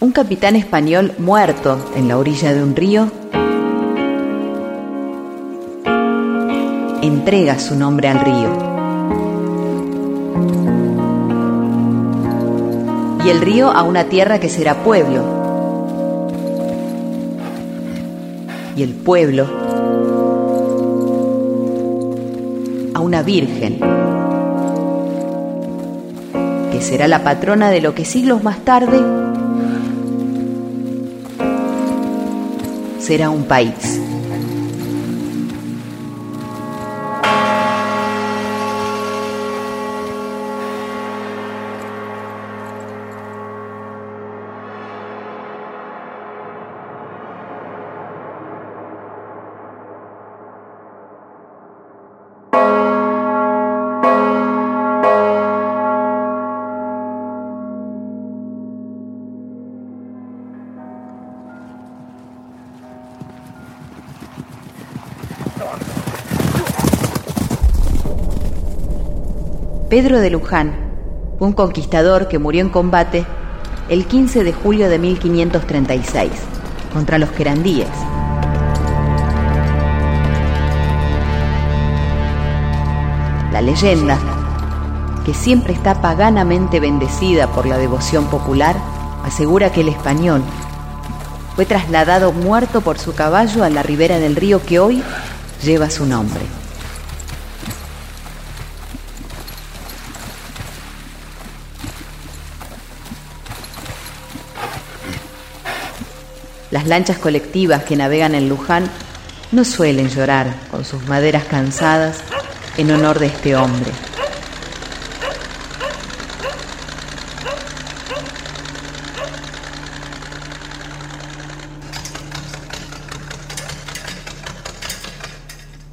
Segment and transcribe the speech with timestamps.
[0.00, 3.10] un capitán español muerto en la orilla de un río
[7.02, 8.70] entrega su nombre al río.
[13.24, 15.22] Y el río a una tierra que será pueblo.
[18.74, 19.46] Y el pueblo
[22.94, 23.78] a una virgen,
[26.72, 29.29] que será la patrona de lo que siglos más tarde
[33.10, 34.09] será un país.
[69.90, 70.72] Pedro de Luján,
[71.40, 73.26] un conquistador que murió en combate
[73.88, 76.30] el 15 de julio de 1536
[76.92, 77.88] contra los querandíes.
[83.50, 84.16] La leyenda,
[85.26, 88.76] que siempre está paganamente bendecida por la devoción popular,
[89.24, 90.44] asegura que el español
[91.56, 95.02] fue trasladado muerto por su caballo a la ribera del río que hoy
[95.64, 96.59] lleva su nombre.
[106.70, 108.88] Las lanchas colectivas que navegan en Luján
[109.50, 112.18] no suelen llorar con sus maderas cansadas
[112.76, 113.90] en honor de este hombre.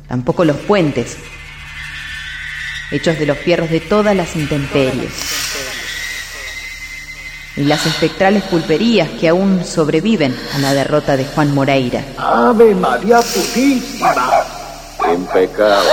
[0.07, 1.17] Tampoco los puentes,
[2.91, 5.26] hechos de los fierros de todas las intemperies
[7.57, 12.03] y las espectrales pulperías que aún sobreviven a la derrota de Juan Moreira.
[12.17, 14.15] ¡Ave María Purísima!
[15.11, 15.89] Impecable,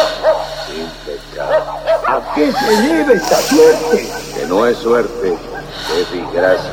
[0.68, 1.56] impecable.
[2.06, 4.08] ¿A qué se debe esta suerte?
[4.34, 6.70] Que no es suerte, es desgracia.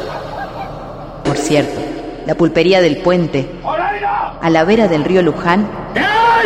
[1.24, 1.80] Por cierto,
[2.26, 3.50] la pulpería del puente,
[4.42, 5.70] a la vera del río Luján,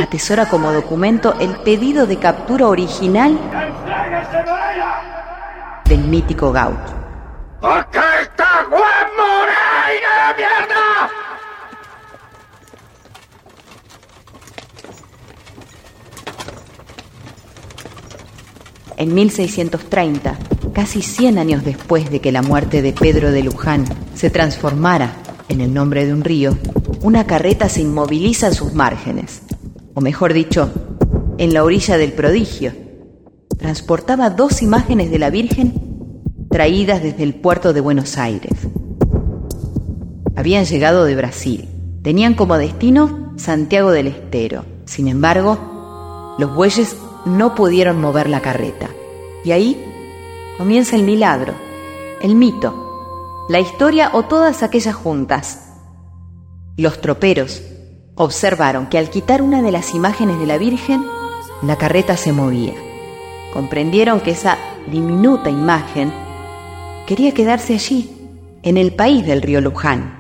[0.02, 3.40] atesora como documento el pedido de captura original
[5.86, 7.05] del mítico gaucho.
[7.66, 11.10] ¡Acá está Juan Moreira, mierda!
[18.98, 20.38] En 1630,
[20.74, 25.16] casi 100 años después de que la muerte de Pedro de Luján se transformara
[25.50, 26.56] en el nombre de un río,
[27.02, 29.42] una carreta se inmoviliza en sus márgenes,
[29.96, 30.72] o mejor dicho,
[31.40, 32.74] en la orilla del prodigio.
[33.58, 35.85] Transportaba dos imágenes de la Virgen
[36.56, 38.54] traídas desde el puerto de Buenos Aires.
[40.38, 41.68] Habían llegado de Brasil.
[42.02, 44.64] Tenían como destino Santiago del Estero.
[44.86, 46.96] Sin embargo, los bueyes
[47.26, 48.88] no pudieron mover la carreta.
[49.44, 49.84] Y ahí
[50.58, 51.52] comienza el milagro,
[52.22, 55.74] el mito, la historia o todas aquellas juntas.
[56.78, 57.64] Los troperos
[58.16, 61.06] observaron que al quitar una de las imágenes de la Virgen,
[61.64, 62.76] la carreta se movía.
[63.52, 64.58] Comprendieron que esa
[64.90, 66.24] diminuta imagen
[67.06, 68.12] quería quedarse allí,
[68.64, 70.20] en el país del río Luján.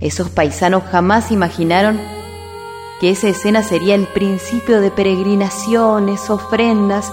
[0.00, 2.00] Esos paisanos jamás imaginaron
[3.00, 7.12] que esa escena sería el principio de peregrinaciones, ofrendas,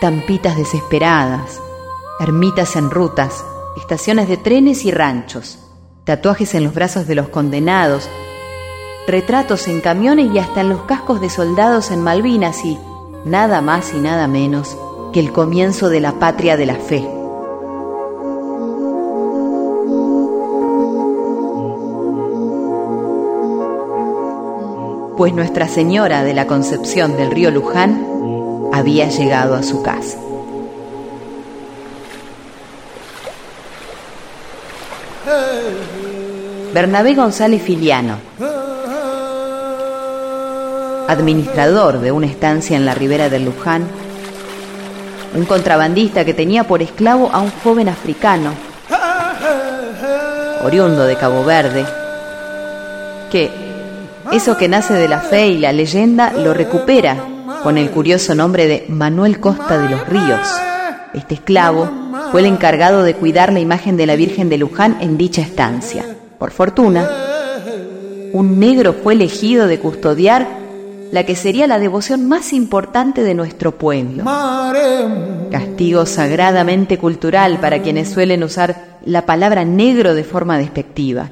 [0.00, 1.60] tampitas desesperadas,
[2.18, 3.44] ermitas en rutas,
[3.76, 5.60] estaciones de trenes y ranchos,
[6.04, 8.08] tatuajes en los brazos de los condenados,
[9.06, 12.76] retratos en camiones y hasta en los cascos de soldados en Malvinas y
[13.24, 14.76] nada más y nada menos
[15.12, 17.23] que el comienzo de la patria de la fe.
[25.16, 28.04] Pues Nuestra Señora de la Concepción del río Luján
[28.72, 30.18] había llegado a su casa.
[36.72, 38.16] Bernabé González Filiano,
[41.06, 43.86] administrador de una estancia en la ribera del Luján,
[45.36, 48.52] un contrabandista que tenía por esclavo a un joven africano,
[50.64, 51.86] oriundo de Cabo Verde,
[53.30, 53.63] que
[54.32, 57.16] eso que nace de la fe y la leyenda lo recupera
[57.62, 60.48] con el curioso nombre de Manuel Costa de los Ríos.
[61.12, 61.90] Este esclavo
[62.30, 66.04] fue el encargado de cuidar la imagen de la Virgen de Luján en dicha estancia.
[66.38, 67.08] Por fortuna,
[68.32, 70.46] un negro fue elegido de custodiar
[71.12, 74.24] la que sería la devoción más importante de nuestro pueblo.
[75.50, 81.30] Castigo sagradamente cultural para quienes suelen usar la palabra negro de forma despectiva.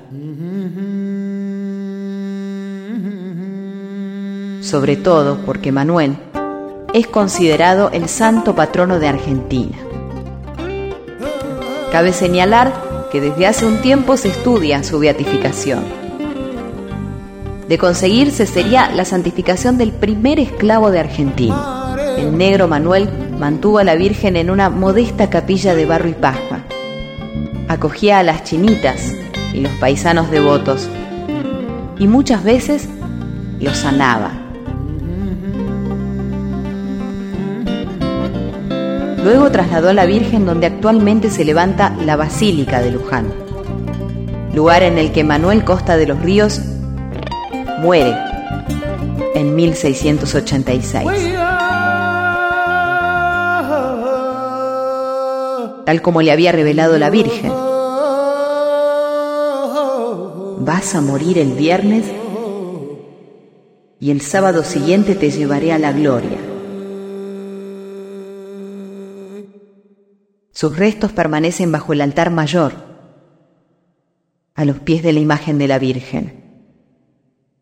[4.62, 6.16] Sobre todo porque Manuel
[6.94, 9.76] es considerado el santo patrono de Argentina.
[11.90, 12.72] Cabe señalar
[13.10, 15.82] que desde hace un tiempo se estudia su beatificación.
[17.68, 21.96] De conseguirse sería la santificación del primer esclavo de Argentina.
[22.16, 23.10] El negro Manuel
[23.40, 26.64] mantuvo a la Virgen en una modesta capilla de barro y paja.
[27.66, 29.12] Acogía a las chinitas
[29.52, 30.88] y los paisanos devotos
[31.98, 32.88] y muchas veces
[33.58, 34.41] los sanaba.
[39.22, 43.32] Luego trasladó a la Virgen donde actualmente se levanta la Basílica de Luján,
[44.52, 46.60] lugar en el que Manuel Costa de los Ríos
[47.80, 48.16] muere
[49.34, 51.08] en 1686.
[55.86, 57.52] Tal como le había revelado la Virgen.
[60.58, 62.06] Vas a morir el viernes
[64.00, 66.51] y el sábado siguiente te llevaré a la gloria.
[70.52, 72.74] Sus restos permanecen bajo el altar mayor,
[74.54, 76.68] a los pies de la imagen de la Virgen,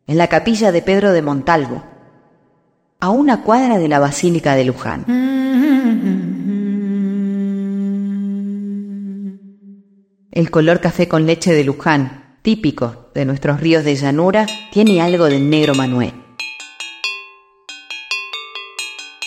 [0.08, 1.84] en la capilla de Pedro de Montalvo,
[2.98, 5.04] a una cuadra de la Basílica de Luján.
[10.32, 15.26] El color café con leche de Luján, típico de nuestros ríos de llanura, tiene algo
[15.26, 16.12] del negro Manuel.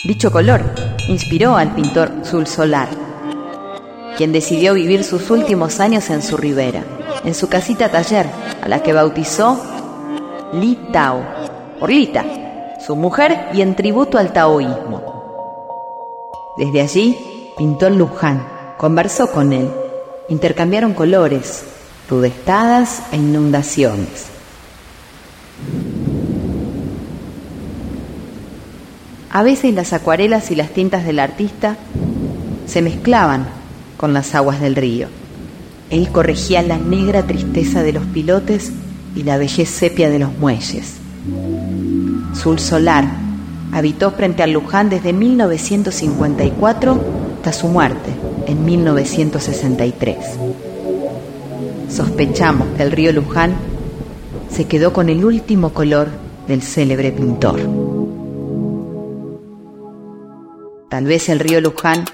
[0.04, 0.74] Dicho color
[1.08, 3.13] inspiró al pintor Sul Solar
[4.16, 6.84] quien decidió vivir sus últimos años en su ribera,
[7.24, 8.26] en su casita taller,
[8.62, 9.60] a la que bautizó
[10.52, 11.22] Li Tao,
[11.80, 12.24] por Lita,
[12.84, 15.02] su mujer y en tributo al taoísmo.
[16.56, 18.46] Desde allí pintó el Luján,
[18.76, 19.70] conversó con él,
[20.28, 21.64] intercambiaron colores,
[22.08, 24.26] rudestadas e inundaciones.
[29.30, 31.76] A veces las acuarelas y las tintas del artista
[32.66, 33.63] se mezclaban
[33.96, 35.08] con las aguas del río.
[35.90, 38.72] Él corregía la negra tristeza de los pilotes
[39.14, 40.94] y la vejez sepia de los muelles.
[42.34, 43.04] Sul Solar
[43.72, 47.00] habitó frente al Luján desde 1954
[47.36, 48.10] hasta su muerte
[48.46, 50.16] en 1963.
[51.88, 53.54] Sospechamos que el río Luján
[54.50, 56.08] se quedó con el último color
[56.48, 57.60] del célebre pintor.
[60.88, 62.04] Tal vez el río Luján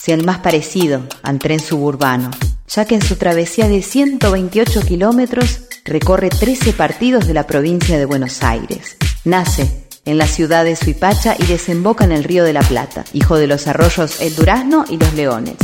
[0.00, 2.30] sea el más parecido al tren suburbano,
[2.66, 8.06] ya que en su travesía de 128 kilómetros recorre 13 partidos de la provincia de
[8.06, 8.96] Buenos Aires.
[9.24, 13.36] Nace en la ciudad de Suipacha y desemboca en el río de la Plata, hijo
[13.36, 15.56] de los arroyos El Durazno y Los Leones.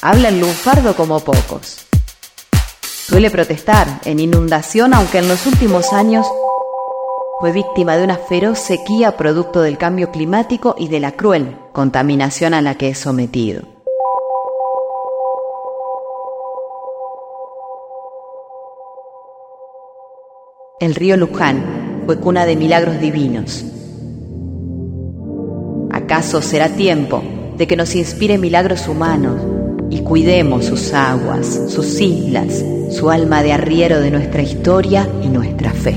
[0.00, 1.84] Habla el lunfardo como pocos.
[3.06, 6.26] Suele protestar en inundación, aunque en los últimos años
[7.40, 12.54] fue víctima de una feroz sequía producto del cambio climático y de la cruel contaminación
[12.54, 13.81] a la que es sometido.
[20.80, 23.64] El río Luján fue cuna de milagros divinos.
[25.90, 27.22] ¿Acaso será tiempo
[27.56, 29.40] de que nos inspire milagros humanos
[29.90, 35.70] y cuidemos sus aguas, sus islas, su alma de arriero de nuestra historia y nuestra
[35.70, 35.94] fe?